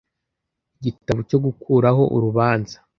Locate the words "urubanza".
2.15-2.75